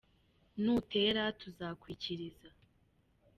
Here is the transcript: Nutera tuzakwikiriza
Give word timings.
Nutera 0.63 1.23
tuzakwikiriza 1.39 2.49